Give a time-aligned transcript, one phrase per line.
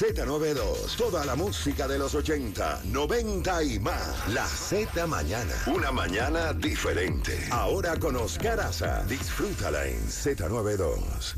[0.00, 4.32] Z92, toda la música de los 80, 90 y más.
[4.32, 5.52] La Z Mañana.
[5.66, 7.32] Una mañana diferente.
[7.50, 9.04] Ahora con Oscar Aza.
[9.04, 11.34] Disfrútala en Z92.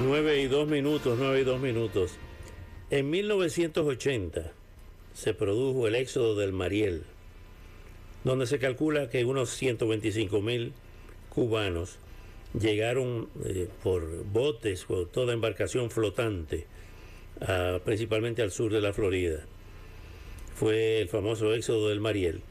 [0.00, 2.10] 9 y 2 minutos, 9 y 2 minutos.
[2.90, 4.50] En 1980
[5.14, 7.04] se produjo el éxodo del Mariel,
[8.24, 10.72] donde se calcula que unos 125 mil
[11.28, 11.98] cubanos
[12.58, 16.66] llegaron eh, por botes, por toda embarcación flotante,
[17.40, 19.44] a- principalmente al sur de la Florida.
[20.54, 22.42] Fue el famoso éxodo del Mariel.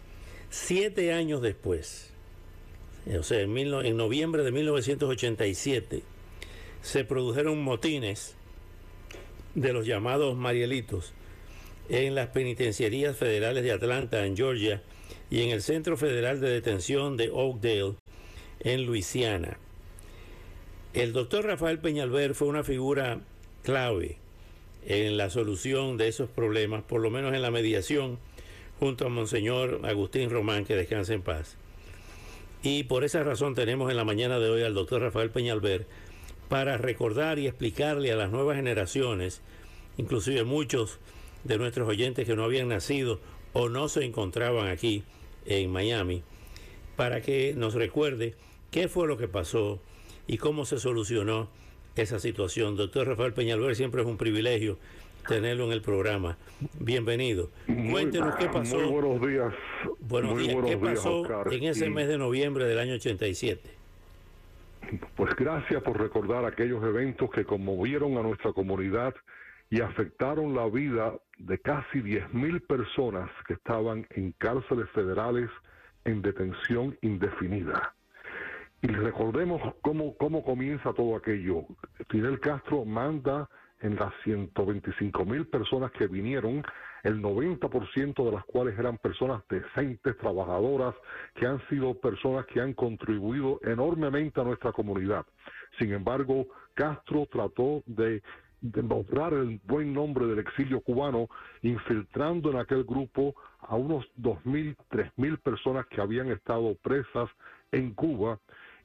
[0.49, 2.11] Siete años después,
[3.17, 6.03] o sea, en, en noviembre de 1987,
[6.81, 8.35] se produjeron motines
[9.55, 11.13] de los llamados Marielitos
[11.89, 14.81] en las penitenciarías federales de Atlanta, en Georgia,
[15.29, 17.95] y en el Centro Federal de Detención de Oakdale,
[18.61, 19.57] en Luisiana.
[20.93, 23.19] El doctor Rafael Peñalver fue una figura
[23.63, 24.17] clave
[24.87, 28.19] en la solución de esos problemas, por lo menos en la mediación,
[28.79, 31.57] junto a Monseñor Agustín Román, que descanse en paz.
[32.63, 35.85] Y por esa razón tenemos en la mañana de hoy al doctor Rafael Peñalver
[36.47, 39.41] para recordar y explicarle a las nuevas generaciones,
[39.97, 40.99] inclusive muchos
[41.43, 43.19] de nuestros oyentes que no habían nacido
[43.51, 45.03] o no se encontraban aquí
[45.45, 46.23] en Miami,
[46.95, 48.35] para que nos recuerde
[48.71, 49.79] qué fue lo que pasó
[50.27, 51.49] y cómo se solucionó
[52.01, 52.75] esa situación.
[52.75, 54.77] Doctor Rafael Peñalver, siempre es un privilegio
[55.27, 56.37] tenerlo en el programa.
[56.79, 57.49] Bienvenido.
[57.67, 58.77] Muy- Cuéntenos qué pasó.
[58.79, 59.53] Muy buenos días.
[59.99, 60.53] Buenos Muy días.
[60.53, 61.53] buenos ¿Qué días, pasó Oscar.
[61.53, 63.69] en ese mes de noviembre del año 87?
[65.15, 69.13] Pues gracias por recordar aquellos eventos que conmovieron a nuestra comunidad
[69.69, 75.49] y afectaron la vida de casi 10.000 personas que estaban en cárceles federales
[76.05, 77.93] en detención indefinida.
[78.81, 81.65] Y recordemos cómo, cómo comienza todo aquello.
[82.09, 83.49] Fidel Castro manda
[83.81, 86.63] en las 125 mil personas que vinieron,
[87.03, 90.95] el 90% de las cuales eran personas decentes, trabajadoras,
[91.35, 95.25] que han sido personas que han contribuido enormemente a nuestra comunidad.
[95.77, 98.21] Sin embargo, Castro trató de,
[98.61, 101.27] de borrar el buen nombre del exilio cubano,
[101.61, 107.29] infiltrando en aquel grupo a unos 2.000, 3.000 personas que habían estado presas
[107.71, 108.39] en Cuba.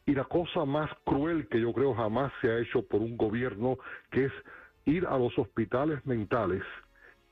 [0.07, 3.79] Y la cosa más cruel que yo creo jamás se ha hecho por un gobierno,
[4.11, 4.33] que es
[4.85, 6.63] ir a los hospitales mentales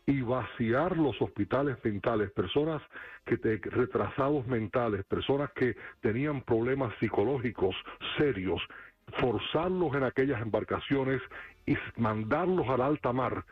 [0.07, 2.83] y vaciar los hospitales mentales, personas
[3.25, 7.77] que te, retrasados mentales, personas que tenían problemas psicológicos
[8.19, 8.61] serios,
[9.19, 11.21] forzarlos en aquellas embarcaciones
[11.67, 13.45] y mandarlos al alta mar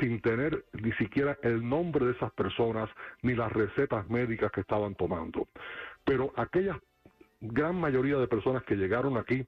[0.00, 2.88] sin tener ni siquiera el nombre de esas personas
[3.22, 5.48] ni las recetas médicas que estaban tomando.
[6.04, 6.78] Pero aquellas
[7.42, 9.44] gran mayoría de personas que llegaron aquí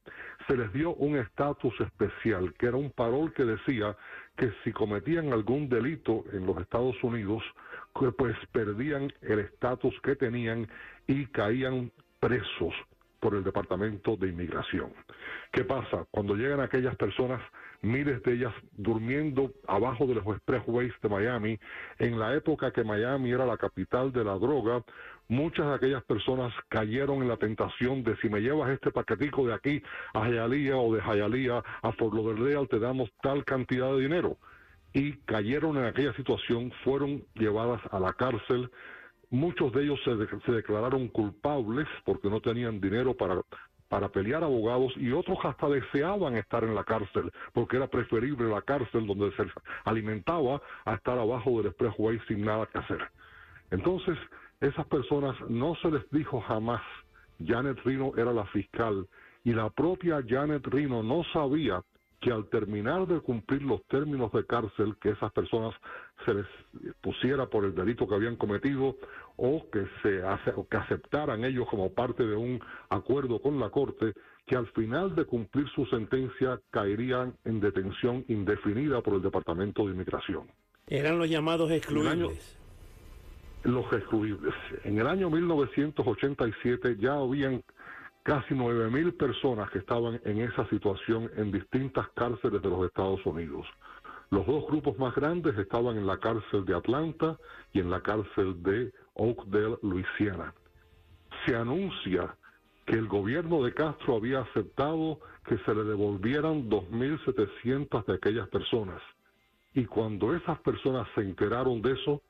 [0.49, 3.97] se les dio un estatus especial, que era un parol que decía
[4.37, 7.43] que si cometían algún delito en los Estados Unidos,
[8.17, 10.69] pues perdían el estatus que tenían
[11.07, 12.75] y caían presos
[13.21, 14.93] por el Departamento de Inmigración.
[15.53, 16.05] ¿Qué pasa?
[16.11, 17.41] Cuando llegan aquellas personas,
[17.85, 21.59] miles de ellas durmiendo abajo de los expressways de Miami,
[21.99, 24.83] en la época que Miami era la capital de la droga,
[25.29, 29.55] muchas de aquellas personas cayeron en la tentación de si me llevas este paquetico de
[29.55, 34.39] aquí a Hialeah o de Hialeah a Fort Lauderdale te damos tal cantidad de dinero
[34.95, 38.71] y cayeron en aquella situación, fueron llevadas a la cárcel.
[39.29, 40.13] Muchos de ellos se,
[40.47, 43.43] se declararon culpables porque no tenían dinero para,
[43.89, 48.63] para pelear abogados y otros hasta deseaban estar en la cárcel porque era preferible la
[48.63, 49.45] cárcel donde se
[49.85, 53.09] alimentaba a estar abajo del expressway sin nada que hacer.
[53.71, 54.19] Entonces,
[54.61, 56.83] esas personas no se les dijo jamás,
[57.45, 59.07] Janet Rino era la fiscal
[59.43, 61.83] y la propia Janet Rino no sabía
[62.25, 65.75] que al terminar de cumplir los términos de cárcel que esas personas
[66.25, 66.47] se les
[67.03, 68.97] pusiera por el delito que habían cometido
[69.37, 73.69] o que se hace, o que aceptaran ellos como parte de un acuerdo con la
[73.69, 74.15] corte
[74.47, 79.93] que al final de cumplir su sentencia caerían en detención indefinida por el Departamento de
[79.93, 80.47] Inmigración.
[80.87, 82.59] Eran los llamados excluibles.
[83.65, 84.55] Los excluibles.
[84.85, 87.63] En el año 1987 ya habían
[88.25, 93.67] casi 9.000 personas que estaban en esa situación en distintas cárceles de los Estados Unidos.
[94.31, 97.39] Los dos grupos más grandes estaban en la cárcel de Atlanta
[97.73, 100.55] y en la cárcel de Oakdale, Luisiana.
[101.45, 102.35] se anuncia
[102.87, 109.03] que el gobierno de Castro había aceptado que se le devolvieran 2.700 de aquellas personas.
[109.75, 112.23] Y cuando esas personas se enteraron de eso,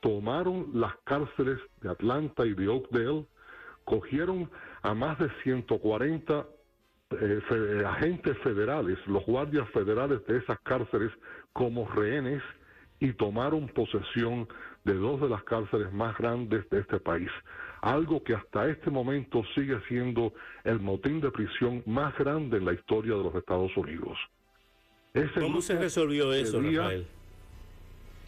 [0.00, 3.26] tomaron las cárceles de Atlanta y de Oakdale,
[3.84, 4.48] cogieron
[4.82, 6.46] a más de 140
[7.20, 11.10] eh, agentes federales, los guardias federales de esas cárceles
[11.52, 12.42] como rehenes
[13.00, 14.46] y tomaron posesión
[14.84, 17.30] de dos de las cárceles más grandes de este país.
[17.80, 20.32] Algo que hasta este momento sigue siendo
[20.64, 24.18] el motín de prisión más grande en la historia de los Estados Unidos.
[25.34, 27.06] ¿Cómo se resolvió eso, Rafael?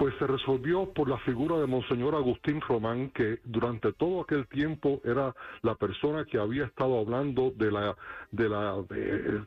[0.02, 5.00] Pues se resolvió por la figura de Monseñor Agustín Román, que durante todo aquel tiempo
[5.04, 5.32] era
[5.62, 7.96] la persona que había estado hablando de la,
[8.32, 8.84] de la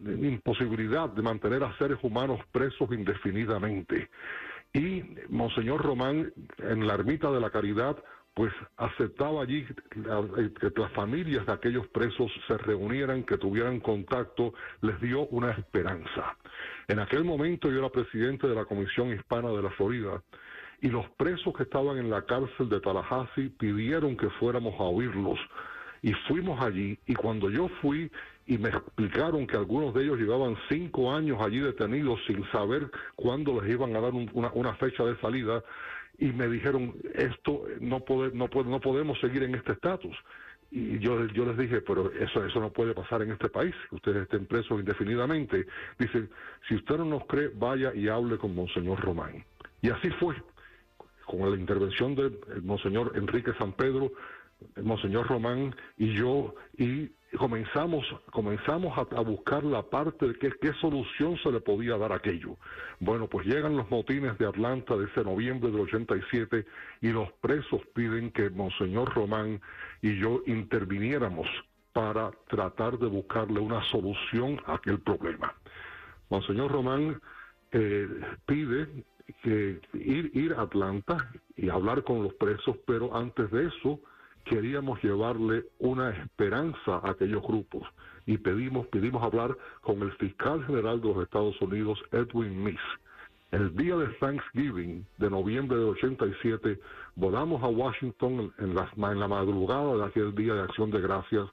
[0.05, 4.09] imposibilidad de mantener a seres humanos presos indefinidamente.
[4.71, 7.97] Y Monseñor Román, en la ermita de la Caridad,
[8.33, 15.01] pues aceptaba allí que las familias de aquellos presos se reunieran, que tuvieran contacto, les
[15.01, 16.37] dio una esperanza.
[16.87, 20.21] En aquel momento yo era presidente de la Comisión Hispana de la Florida
[20.81, 25.39] y los presos que estaban en la cárcel de Tallahassee pidieron que fuéramos a oírlos
[26.01, 28.11] y fuimos allí y cuando yo fui
[28.45, 33.59] y me explicaron que algunos de ellos llevaban cinco años allí detenidos sin saber cuándo
[33.59, 35.63] les iban a dar una, fecha de salida
[36.17, 40.15] y me dijeron esto no no, no podemos seguir en este estatus
[40.71, 43.95] y yo, yo les dije, pero eso, eso no puede pasar en este país, que
[43.95, 45.65] ustedes estén presos indefinidamente.
[45.97, 46.27] Dice,
[46.67, 49.45] si usted no nos cree, vaya y hable con Monseñor Román.
[49.81, 50.35] Y así fue,
[51.25, 52.31] con la intervención de
[52.61, 54.11] Monseñor Enrique San Pedro,
[54.81, 61.37] Monseñor Román y yo, y comenzamos, comenzamos a, buscar la parte de qué, qué, solución
[61.43, 62.57] se le podía dar a aquello.
[62.99, 66.65] Bueno, pues llegan los motines de Atlanta de ese noviembre del 87
[67.01, 69.61] y los presos piden que Monseñor Román
[70.01, 71.47] y yo interviniéramos
[71.93, 75.53] para tratar de buscarle una solución a aquel problema.
[76.29, 77.21] Monseñor Román
[77.71, 78.07] eh,
[78.45, 78.87] pide
[79.43, 83.99] que ir, ir a Atlanta y hablar con los presos, pero antes de eso,
[84.45, 87.83] queríamos llevarle una esperanza a aquellos grupos
[88.25, 92.79] y pedimos, pedimos hablar con el fiscal general de los Estados Unidos, Edwin Miss.
[93.51, 96.79] El día de Thanksgiving de noviembre de 87,
[97.15, 101.47] volamos a Washington en la, en la madrugada de aquel día de acción de gracias,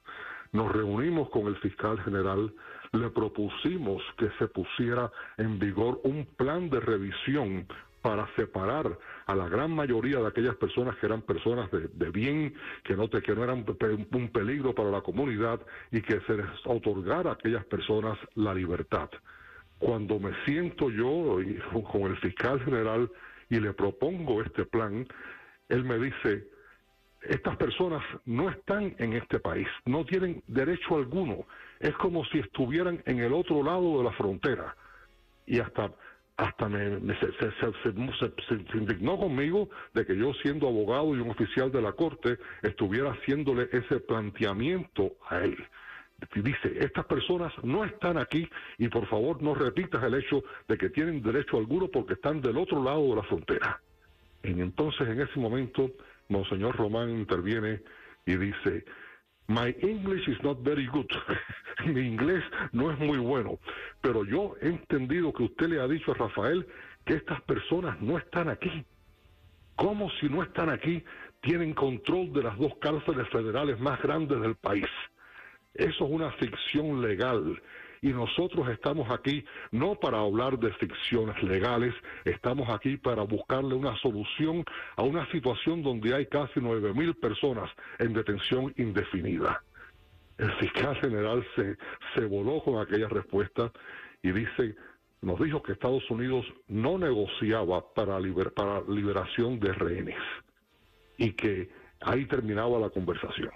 [0.53, 2.53] nos reunimos con el fiscal general,
[2.93, 7.67] le propusimos que se pusiera en vigor un plan de revisión
[8.03, 12.53] para separar a la gran mayoría de aquellas personas que eran personas de, bien,
[12.85, 13.65] que no, que no eran
[14.12, 15.61] un peligro para la comunidad
[15.91, 19.09] y que se les otorgara a aquellas personas la libertad.
[19.79, 21.38] Cuando me siento yo
[21.91, 23.11] con el fiscal general
[23.49, 25.06] y le propongo este plan,
[25.69, 26.49] él me dice,
[27.23, 31.47] estas personas no están en este país, no tienen derecho alguno,
[31.82, 34.75] es como si estuvieran en el otro lado de la frontera.
[35.46, 35.90] Y hasta
[36.37, 41.93] hasta me, se, indignó conmigo de que yo siendo abogado y un oficial de la
[41.93, 45.56] corte estuviera haciéndole ese planteamiento a él.
[46.34, 50.88] Dice, estas personas no están aquí y por favor no repitas el hecho de que
[50.88, 53.81] tienen derecho alguno porque están del otro lado de la frontera.
[54.43, 55.90] Y entonces en ese momento,
[56.28, 57.82] Monseñor Román interviene
[58.25, 58.85] y dice,
[59.52, 61.10] My English is not very good.
[61.87, 62.42] Mi inglés
[62.73, 63.59] no es muy bueno.
[64.00, 66.66] Pero yo he entendido que usted le ha dicho a Rafael
[67.04, 68.82] que estas personas no están aquí.
[69.76, 71.04] ¿Cómo si no están aquí
[71.42, 74.88] tienen control de las dos cárceles federales más grandes del país?
[75.75, 77.61] Eso es una ficción legal
[78.02, 81.94] y nosotros estamos aquí no para hablar de ficciones legales,
[82.25, 84.64] estamos aquí para buscarle una solución
[84.97, 89.62] a una situación donde hay casi nueve mil personas en detención indefinida.
[90.37, 91.76] El fiscal general se,
[92.14, 93.71] se voló con aquella respuesta
[94.21, 94.75] y dice,
[95.21, 98.18] nos dijo que Estados Unidos no negociaba para,
[98.54, 100.18] para liberación de rehenes
[101.18, 103.52] y que ahí terminaba la conversación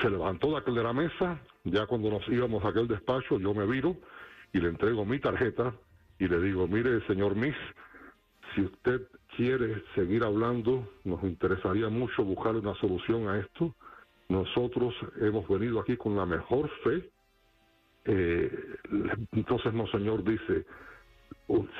[0.00, 3.54] se levantó de aquel de la mesa, ya cuando nos íbamos a aquel despacho, yo
[3.54, 3.96] me viro
[4.52, 5.74] y le entrego mi tarjeta
[6.18, 7.56] y le digo, mire, señor Miss,
[8.54, 9.02] si usted
[9.36, 13.74] quiere seguir hablando, nos interesaría mucho buscar una solución a esto.
[14.28, 17.10] Nosotros hemos venido aquí con la mejor fe.
[18.04, 18.50] Eh,
[19.32, 20.66] entonces, señor dice,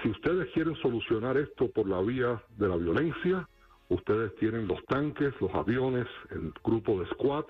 [0.03, 3.49] si ustedes quieren solucionar esto por la vía de la violencia,
[3.89, 7.45] ustedes tienen los tanques, los aviones, el grupo de squad,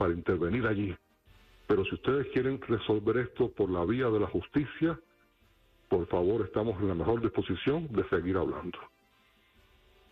[0.00, 0.96] para intervenir allí.
[1.66, 4.98] Pero si ustedes quieren resolver esto por la vía de la justicia,
[5.90, 8.78] por favor, estamos en la mejor disposición de seguir hablando.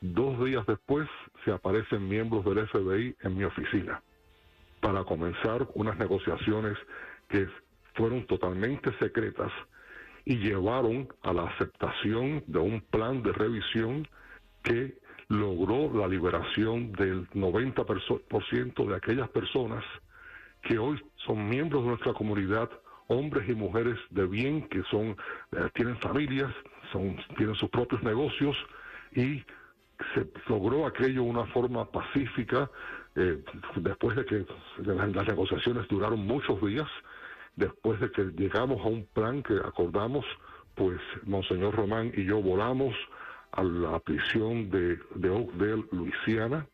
[0.03, 1.09] Dos días después
[1.43, 4.03] se aparecen miembros del FBI en mi oficina
[4.83, 6.77] para comenzar unas negociaciones
[7.31, 7.49] que
[7.95, 9.51] fueron totalmente secretas
[10.27, 14.07] y llevaron a la aceptación de un plan de revisión
[14.63, 19.85] que logró la liberación del 90% de aquellas personas
[20.63, 22.71] que hoy son miembros de nuestra comunidad,
[23.09, 25.17] hombres y mujeres de bien que son
[25.53, 26.53] eh, tienen familias,
[26.93, 28.57] son tienen sus propios negocios
[29.15, 29.43] y
[30.15, 32.71] se logró aquello de una forma pacífica
[33.17, 33.43] eh,
[33.77, 34.47] después de que
[34.85, 36.89] las negociaciones duraron muchos días,
[37.57, 40.25] después de que llegamos a un plan que acordamos,
[40.75, 42.95] pues Monseñor Román y yo volamos
[43.53, 46.67] a la prisión de, Oakdale, Luisiana,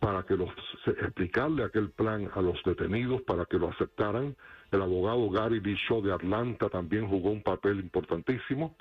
[0.00, 0.50] para que los
[0.86, 4.36] explicarle aquel plan a los detenidos para que lo aceptaran.
[4.70, 5.76] El abogado Gary D.
[5.76, 8.76] Shaw de Atlanta también jugó un papel importantísimo.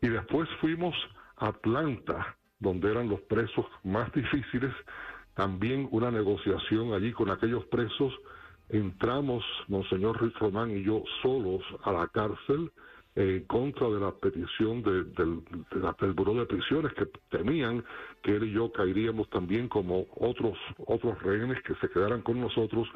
[0.00, 0.94] Y después fuimos
[1.36, 4.72] a Atlanta, donde eran los presos más difíciles,
[5.34, 8.14] también una negociación allí con aquellos presos.
[8.68, 12.70] Entramos, Monseñor Rick Román y yo, solos a la cárcel
[13.14, 17.84] en contra de la petición del, del Buró de Prisiones que temían
[18.22, 22.88] que él y yo caeríamos también como otros otros rehenes que se quedaran con nosotros.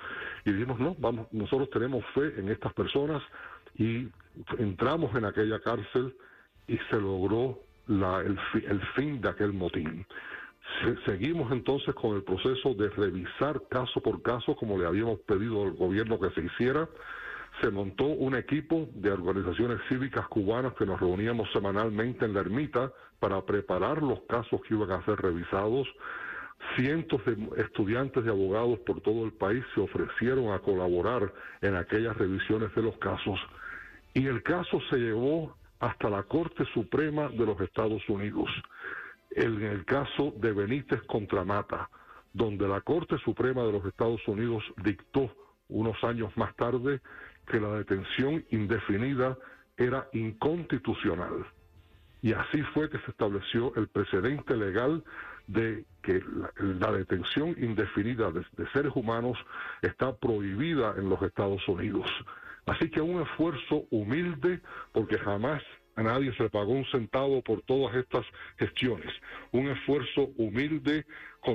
[0.47, 3.23] Y dijimos no vamos nosotros tenemos fe en estas personas
[3.77, 4.09] y
[4.59, 6.17] entramos en aquella cárcel
[6.67, 10.07] y se logró la, el, el fin de aquel motín.
[11.05, 15.73] Seguimos entonces con el proceso de revisar caso por caso como le habíamos pedido al
[15.73, 16.89] gobierno que se hiciera
[17.61, 22.93] se montó un equipo de organizaciones cívicas cubanas que nos reuníamos semanalmente en la ermita
[23.19, 25.89] para preparar los casos que iban a ser revisados.
[26.77, 31.33] Cientos de estudiantes y abogados por todo el país se ofrecieron a colaborar
[31.63, 33.39] en aquellas revisiones de los casos
[34.17, 38.49] y el caso se llevó hasta la Corte Suprema de los Estados Unidos,
[39.31, 41.91] en el caso de Benítez contra Mata,
[42.33, 45.31] donde la Corte Suprema de los Estados Unidos dictó
[45.69, 47.03] unos años más tarde
[47.47, 49.37] que la detención indefinida
[49.77, 51.47] era inconstitucional.
[52.23, 55.05] Y así fue que se estableció el precedente legal
[55.47, 56.21] de que
[56.59, 59.39] la, detención indefinida de, seres humanos
[59.83, 62.07] está prohibida en los Estados Unidos.
[62.67, 64.61] Así que un esfuerzo humilde,
[64.93, 65.63] porque jamás
[65.95, 68.27] a nadie se le pagó un centavo por todas estas
[68.59, 69.13] gestiones.
[69.53, 71.07] Un esfuerzo humilde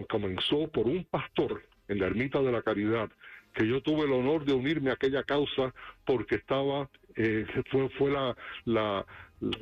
[0.09, 3.09] comenzó por un pastor en la Ermita de la Caridad
[3.53, 5.73] que yo tuve el honor de unirme a aquella causa
[6.05, 9.05] porque estaba, eh, fue, fue la, la,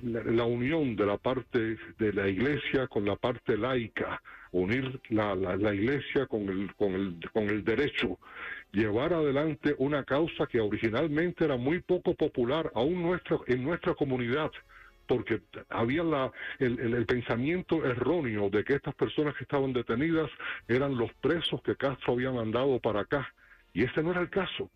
[0.03, 5.55] la, unión de la parte de la iglesia con la parte laica, unir la, la,
[5.55, 8.19] la iglesia con el, con, el, con el derecho,
[8.71, 14.51] llevar adelante una causa que originalmente era muy poco popular aún nuestra, en nuestra comunidad
[15.07, 20.29] porque había la, el, el, pensamiento erróneo de que estas personas que estaban detenidas
[20.67, 23.33] eran los presos que Castro había mandado para acá
[23.73, 24.69] y ese no era el caso.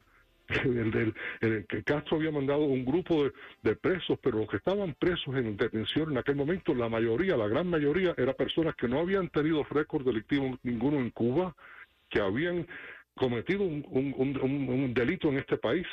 [0.66, 3.32] El, el, que Castro había mandado un grupo
[3.62, 7.48] de, presos, pero los que estaban presos en detención en aquel momento, la mayoría, la
[7.48, 11.56] gran mayoría, eran personas que no habían tenido récord delictivo ninguno en Cuba,
[12.10, 12.68] que habían
[13.16, 15.88] cometido un delito en este país,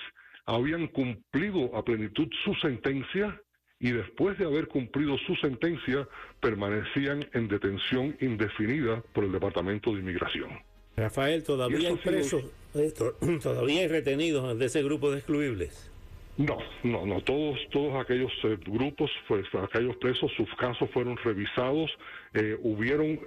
[0.47, 3.41] habían cumplido a plenitud su sentencia
[3.81, 6.07] y después de haber cumplido su sentencia
[6.41, 10.70] permanecían en detención indefinida por el Departamento de Inmigración.
[10.97, 12.45] Rafael, todavía hay presos,
[12.75, 12.93] eh,
[13.43, 15.91] todavía hay retenidos de ese grupo de excluibles.
[16.37, 21.91] No, no, no, todos, todos aquellos eh, grupos, pues, aquellos presos, sus casos fueron revisados,
[22.33, 23.21] eh, hubieron,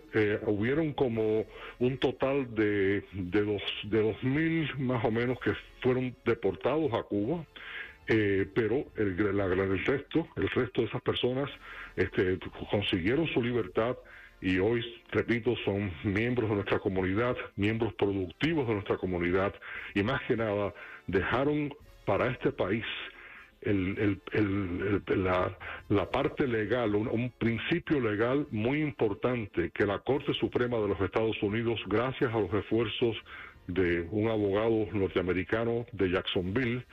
[0.47, 1.45] hubieron como
[1.79, 5.51] un total de, de dos, de dos mil más o menos que
[5.81, 7.45] fueron deportados a Cuba,
[8.07, 11.49] pero el, el resto, el resto de esas personas,
[11.95, 12.39] este,
[12.71, 13.95] consiguieron su libertad,
[14.43, 19.53] y hoy, repito, son miembros de nuestra comunidad, miembros productivos de nuestra comunidad
[19.95, 20.73] y más que nada
[21.07, 21.73] dejaron
[22.05, 22.83] para este país
[23.61, 24.19] el,
[25.87, 31.41] la, parte legal, un, principio legal muy importante que la Corte Suprema de los Estados
[31.41, 33.15] Unidos, gracias a los esfuerzos
[33.67, 36.83] de un abogado norteamericano de Jacksonville,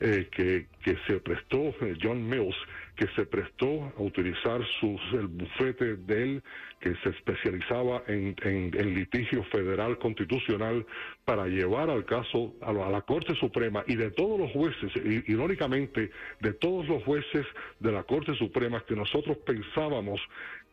[0.00, 2.56] eh, que, que se prestó, eh, John Mills,
[3.00, 6.42] que se prestó a utilizar sus, el bufete de él,
[6.80, 10.84] que se especializaba en, en, litigio federal constitucional,
[11.24, 14.92] para llevar al caso a la, Corte Suprema y de todos los jueces,
[15.26, 17.46] irónicamente, de todos los jueces
[17.78, 20.20] de la Corte Suprema que nosotros pensábamos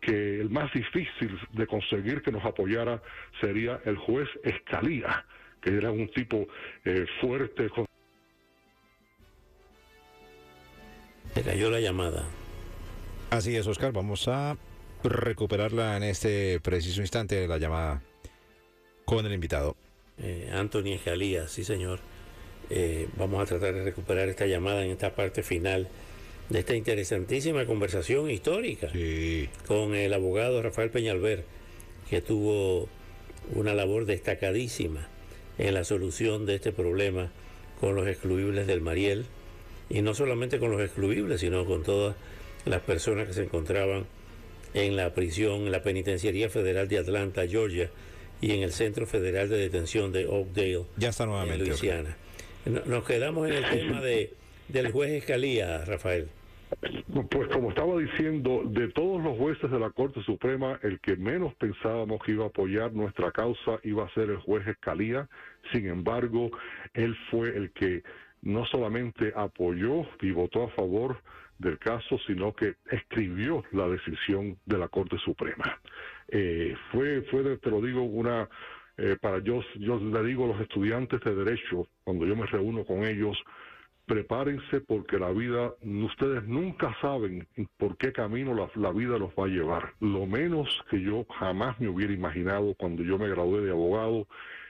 [0.01, 3.01] que el más difícil de conseguir que nos apoyara
[3.39, 5.25] sería el juez Escalía,
[5.61, 6.45] que era un tipo
[6.83, 7.69] eh, fuerte,
[11.37, 12.25] Se cayó la llamada.
[13.29, 13.91] Así es, Oscar.
[13.91, 14.57] Vamos a
[15.03, 18.01] recuperarla en este preciso instante, la llamada
[19.05, 19.75] con el invitado.
[20.19, 20.97] eh, Anthony
[21.47, 21.99] sí señor.
[22.69, 25.87] Eh, vamos a tratar de recuperar esta llamada en esta parte final
[26.49, 29.47] de esta interesantísima conversación histórica Sí.
[29.67, 31.45] con el abogado Rafael Peñalver,
[32.09, 32.89] que tuvo
[33.53, 35.07] una labor destacadísima
[35.59, 37.29] en la solución de este problema
[37.79, 39.25] con los excluibles del Mariel,
[39.89, 42.15] y no solamente con los excluibles, sino con todas
[42.65, 44.05] las personas que se encontraban
[44.73, 47.89] en la prisión, en la Penitenciaría Federal de Atlanta, Georgia,
[48.41, 51.65] y en el Centro Federal de Detención de Oakdale, Ya está en nuevamente.
[51.65, 52.15] Luisiana.
[52.65, 54.33] No- Nos quedamos en el tema de,
[54.67, 56.27] del juez Escalía, Rafael.
[57.31, 61.53] Pues como estaba diciendo, de todos los jueces de la Corte Suprema, el que menos
[61.55, 65.29] pensábamos que iba a apoyar nuestra causa iba a ser el juez Escalía.
[65.71, 66.51] Sin embargo,
[66.93, 68.03] él fue el que
[68.41, 71.21] no solamente apoyó y votó a favor
[71.59, 75.79] del caso, sino que escribió la decisión de la Corte Suprema.
[76.27, 78.47] Eh, fue, fue, te lo digo, una
[78.97, 82.83] eh, para yo, yo le digo a los estudiantes de derecho cuando yo me reúno
[82.85, 83.37] con ellos
[84.07, 89.49] prepárense porque la vida, ustedes nunca saben por qué camino la vida los va a
[89.49, 89.93] llevar.
[89.99, 94.25] Lo menos que yo jamás me hubiera imaginado cuando yo me gradué de abogado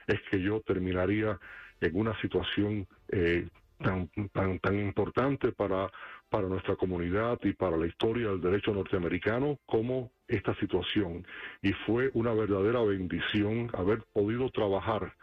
[0.07, 1.39] es que yo terminaría
[1.81, 3.47] en una situación eh,
[3.79, 5.91] tan, tan, tan importante para,
[6.29, 11.25] para nuestra comunidad y para la historia del derecho norteamericano como esta situación.
[11.61, 15.13] Y fue una verdadera bendición haber podido trabajar.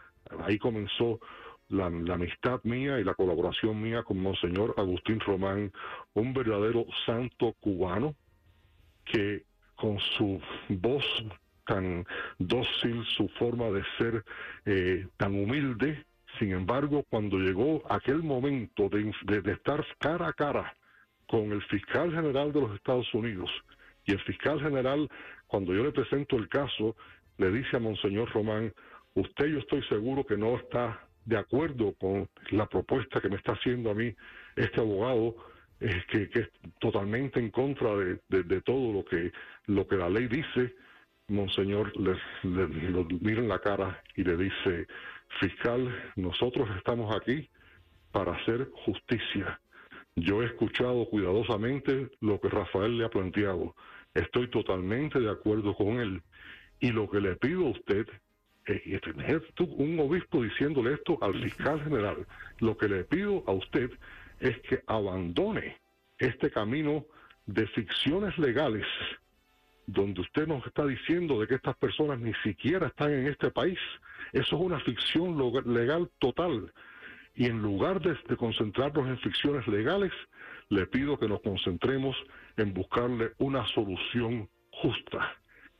[0.43, 1.19] Ahí comenzó
[1.69, 5.71] la, amistad mía y la colaboración mía con Monseñor Agustín Román,
[6.13, 8.15] un verdadero santo cubano
[9.05, 9.43] que
[9.75, 11.05] con su voz
[11.65, 12.05] tan
[12.37, 14.23] dócil, su forma de ser
[14.65, 16.05] eh, tan humilde,
[16.39, 19.11] sin embargo, cuando llegó aquel momento de,
[19.51, 20.75] estar cara a cara
[21.27, 23.49] con el fiscal general de los Estados Unidos,
[24.05, 25.09] y el fiscal general,
[25.47, 26.95] cuando yo le presento el caso,
[27.37, 28.73] le dice a Monseñor Román,
[29.15, 33.53] usted yo estoy seguro que no está de acuerdo con la propuesta que me está
[33.53, 34.13] haciendo a mí
[34.55, 35.35] este abogado,
[35.79, 39.31] eh, que, es totalmente en contra de, todo lo que,
[39.65, 40.75] lo que la ley dice,
[41.27, 44.85] Monseñor le, le- lo mira en la cara y le dice,
[45.39, 47.49] fiscal, nosotros estamos aquí
[48.11, 49.59] para hacer justicia.
[50.15, 53.75] Yo he escuchado cuidadosamente lo que Rafael le ha planteado.
[54.13, 56.21] Estoy totalmente de acuerdo con él.
[56.79, 58.07] Y lo que le pido a usted,
[58.67, 62.25] y tener un obispo diciéndole esto al fiscal general,
[62.59, 63.91] lo que le pido a usted
[64.39, 65.77] es que abandone
[66.17, 67.05] este camino
[67.45, 68.85] de ficciones legales
[69.87, 73.79] donde usted nos está diciendo de que estas personas ni siquiera están en este país.
[74.33, 76.71] Eso es una ficción legal total.
[77.35, 80.11] Y en lugar de, concentrarnos en ficciones legales,
[80.69, 82.15] le pido que nos concentremos
[82.57, 85.35] en buscarle una solución justa.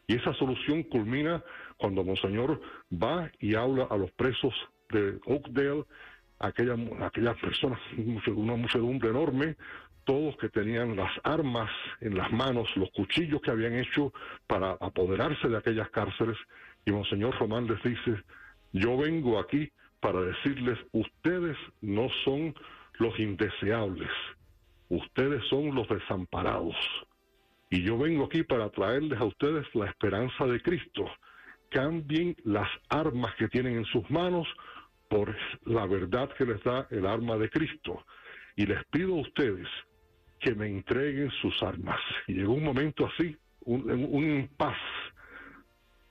[0.07, 1.43] Y esa solución culmina
[1.77, 4.53] cuando Monseñor va y habla a los presos
[4.89, 5.85] de Oakdale,
[6.39, 7.79] aquella, aquellas personas,
[8.27, 9.55] una muchedumbre enorme,
[10.05, 11.69] todos que tenían las armas
[12.01, 14.13] en las manos, los cuchillos que habían hecho
[14.47, 16.37] para apoderarse de aquellas cárceles,
[16.85, 18.23] y Monseñor Román les dice,
[18.71, 22.53] yo vengo aquí para decirles, ustedes no son
[22.99, 24.11] los indeseables,
[24.89, 26.75] ustedes son los desamparados.
[27.69, 31.09] Y yo vengo aquí para traerles a ustedes la esperanza de Cristo.
[31.69, 34.47] Cambien las armas que tienen en sus manos
[35.09, 38.05] por la verdad que les da el arma de Cristo.
[38.55, 39.67] Y les pido a ustedes
[40.39, 41.99] que me entreguen sus armas.
[42.27, 44.77] Y llegó un momento así, un, un impas,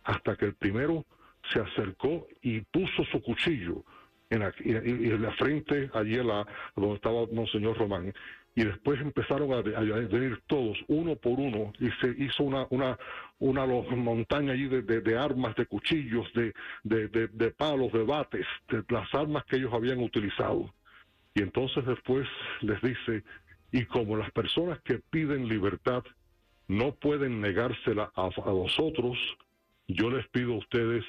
[0.04, 1.04] hasta que el primero
[1.52, 3.84] se acercó y puso su cuchillo
[4.30, 8.12] en la, frente, allí en la, donde estaba Monseñor Román.
[8.56, 12.96] Y después empezaron a, venir todos, uno por uno, y se hizo una, una,
[13.38, 16.52] una montaña allí de, de- armas, de cuchillos, de-
[16.84, 20.72] de palos, de bates, de las armas que ellos habían utilizado.
[21.34, 22.28] Y entonces después
[22.60, 23.24] les dice,
[23.74, 26.04] y como las personas que piden libertad
[26.68, 29.18] no pueden negársela a, a vosotros,
[29.88, 31.04] yo les pido a ustedes,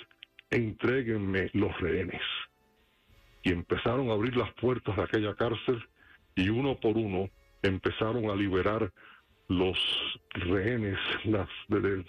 [0.50, 2.24] entréguenme los rehenes.
[3.44, 5.80] Y empezaron a abrir las puertas de aquella cárcel
[6.36, 7.30] y uno por uno
[7.62, 8.92] empezaron a liberar
[9.48, 9.78] los
[10.34, 12.04] rehenes, las de,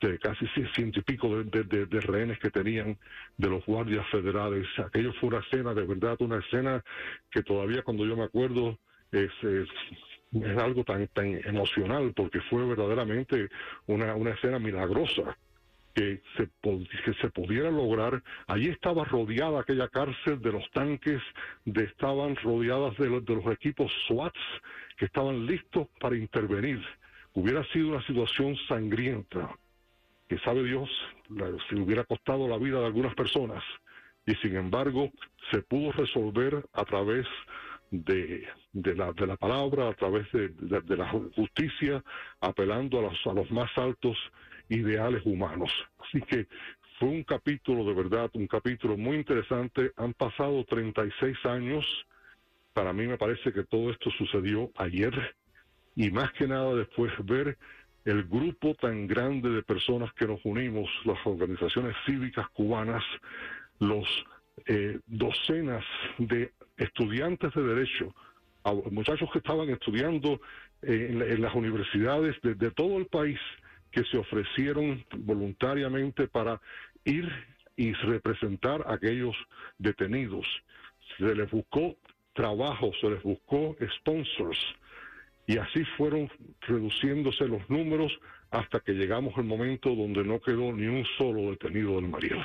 [0.00, 2.96] de- casi ci- ciento y pico de- de rehenes que tenían
[3.36, 4.66] de los guardias federales.
[4.78, 6.82] Aquello fue una escena, de verdad, una escena
[7.30, 8.78] que todavía cuando yo me acuerdo
[9.12, 9.68] es, es,
[10.58, 13.48] algo tan, tan emocional porque fue verdaderamente
[13.86, 15.36] una, una escena milagrosa
[15.94, 16.48] que se,
[17.04, 18.22] que se pudiera lograr.
[18.46, 21.20] Allí estaba rodeada aquella cárcel de los tanques,
[21.66, 24.40] de, estaban rodeadas de, los- de los equipos SWATs
[24.96, 26.82] que estaban listos para intervenir.
[27.34, 29.54] Hubiera sido una situación sangrienta,
[30.28, 30.88] que sabe Dios,
[31.28, 31.50] la-
[31.82, 33.62] hubiera costado la vida de algunas personas.
[34.24, 35.10] y sin embargo
[35.50, 37.32] se pudo resolver a través de,
[37.92, 42.02] de, la, de la palabra, a través de, de, la justicia,
[42.40, 44.16] apelando a los, a los más altos
[44.68, 45.70] ideales humanos.
[45.98, 46.48] Así que
[46.98, 49.92] fue un capítulo de verdad, un capítulo muy interesante.
[49.96, 51.84] Han pasado 36 años.
[52.72, 55.12] Para mí me parece que todo esto sucedió ayer
[55.94, 57.58] y más que nada después ver
[58.06, 63.04] el grupo tan grande de personas que nos unimos, las organizaciones cívicas cubanas,
[63.78, 64.06] los
[64.66, 65.84] eh, docenas
[66.18, 68.14] de estudiantes de derecho,
[68.90, 70.40] muchachos que estaban estudiando
[70.82, 73.38] eh, en, las universidades de, todo el país,
[73.90, 76.60] que se ofrecieron voluntariamente para
[77.04, 77.28] ir
[77.76, 79.36] y representar a aquellos
[79.78, 80.46] detenidos.
[81.18, 81.96] Se les buscó
[82.32, 84.58] trabajo, se les buscó sponsors,
[85.46, 88.12] y así fueron reduciéndose los números
[88.50, 92.44] hasta que llegamos al momento donde no quedó ni un solo detenido del Mariel.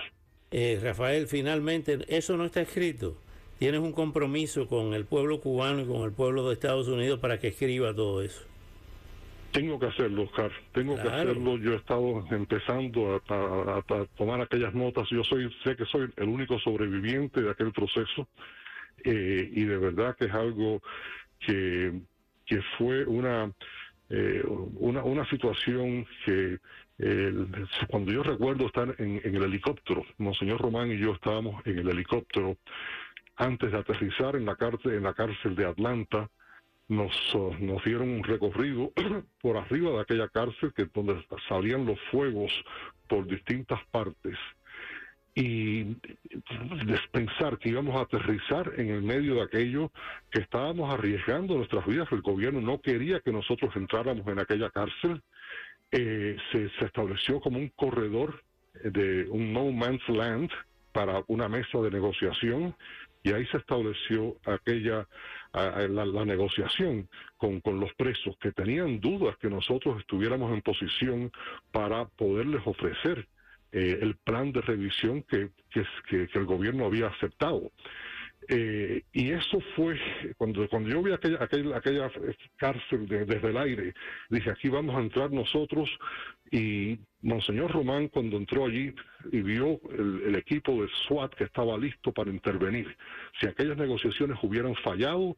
[0.52, 3.18] Eh, Rafael, finalmente, eso no está escrito.
[3.60, 7.40] Tienes un compromiso con el pueblo cubano y con el pueblo de Estados Unidos para
[7.40, 8.44] que escriba todo eso.
[9.52, 10.52] Tengo que hacerlo, Oscar.
[10.74, 11.58] Tengo que hacerlo.
[11.58, 15.10] Yo he estado empezando a, tomar aquellas notas.
[15.10, 18.28] Yo soy, sé que soy el único sobreviviente de aquel proceso
[19.04, 20.82] eh, y de verdad que es algo
[21.40, 22.02] que,
[22.46, 23.52] que fue una,
[24.10, 26.60] eh, una, una situación que
[27.90, 32.58] cuando yo recuerdo estar en, el helicóptero, Monseñor Román y yo estábamos en el helicóptero
[33.36, 36.28] antes de aterrizar en la cárcel, en la cárcel de Atlanta,
[36.88, 37.14] nos,
[37.60, 38.92] nos dieron un recorrido
[39.42, 42.52] por arriba de aquella cárcel que donde salían los fuegos
[43.08, 44.38] por distintas partes
[45.40, 45.96] y
[47.12, 49.92] pensar que íbamos a aterrizar en el medio de aquello
[50.32, 55.22] que estábamos arriesgando nuestras vidas, el gobierno no quería que nosotros entráramos en aquella cárcel.
[55.92, 58.42] Eh, se, estableció como un corredor
[58.84, 60.50] de un no man's land
[60.92, 62.76] para una mesa de negociación
[63.22, 65.08] y ahí se estableció aquella
[65.54, 71.32] la, negociación con, con, los presos que tenían dudas que nosotros estuviéramos en posición
[71.72, 73.28] para poderles ofrecer
[73.72, 75.50] eh, el plan de revisión que,
[76.10, 77.72] que, el gobierno había aceptado.
[78.50, 80.00] Eh, y eso fue,
[80.38, 81.44] cuando, cuando yo vi aquella,
[81.76, 82.10] aquella,
[82.56, 83.94] cárcel desde el aire,
[84.30, 85.90] dije, aquí vamos a entrar nosotros.
[86.50, 88.94] Y Monseñor Román, cuando entró allí
[89.32, 92.96] y vio el, equipo de SWAT que estaba listo para intervenir,
[93.40, 95.36] si aquellas negociaciones hubieran fallado,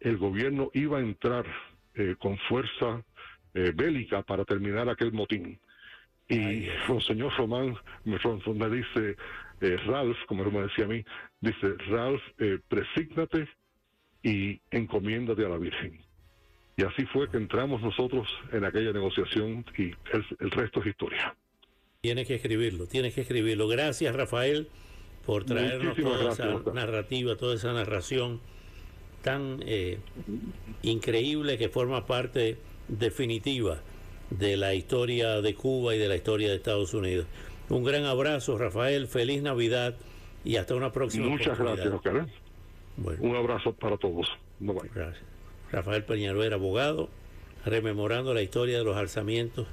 [0.00, 1.44] el gobierno iba a entrar
[1.94, 3.02] eh, con fuerza
[3.54, 5.58] eh, bélica para terminar aquel motín.
[6.28, 8.18] Y Monseñor Román me,
[8.54, 9.16] me dice,
[9.60, 11.04] eh, Ralph, como me decía a mí,
[11.40, 13.48] dice, Ralph, eh, presígnate
[14.22, 16.00] y encomiéndate a la Virgen.
[16.76, 19.92] Y así fue que entramos nosotros en aquella negociación y
[20.40, 21.36] el, resto es historia.
[22.00, 23.68] Tienes que escribirlo, tienes que escribirlo.
[23.68, 24.68] Gracias, Rafael,
[25.26, 28.40] por traernos toda esa narrativa, toda esa narración
[29.22, 29.98] tan eh,
[30.82, 32.56] increíble que forma parte
[32.88, 33.80] definitiva
[34.38, 37.26] de la historia de Cuba y de la historia de Estados Unidos.
[37.68, 39.06] Un gran abrazo, Rafael.
[39.08, 39.94] Feliz Navidad
[40.44, 41.28] y hasta una próxima.
[41.28, 42.26] Muchas gracias, Oscar.
[42.96, 44.26] Un abrazo para todos.
[44.60, 45.24] Gracias.
[45.70, 47.08] Rafael Peñalver, abogado,
[47.64, 49.66] rememorando la historia de los alzamientos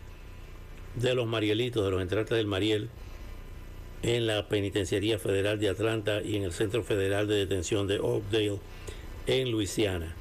[0.95, 2.89] de los Marielitos, de los entrantes del Mariel
[4.01, 8.59] en la Penitenciaría Federal de Atlanta y en el Centro Federal de Detención de Oakdale
[9.27, 10.15] en Luisiana.